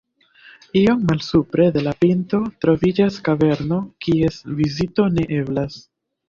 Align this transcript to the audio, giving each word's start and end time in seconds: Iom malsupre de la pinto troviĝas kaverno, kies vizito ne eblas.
Iom 0.79 1.01
malsupre 1.09 1.67
de 1.75 1.83
la 1.87 1.93
pinto 2.05 2.39
troviĝas 2.65 3.19
kaverno, 3.29 3.79
kies 4.07 4.41
vizito 4.63 5.07
ne 5.21 5.29
eblas. 5.43 5.79